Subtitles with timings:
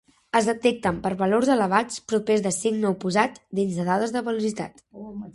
[0.37, 4.83] Es detecten per valors elevats propers de signe oposat dins de dades de velocitat.